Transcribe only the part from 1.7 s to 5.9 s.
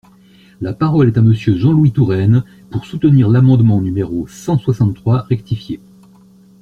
Touraine, pour soutenir l’amendement numéro cent soixante-trois rectifié.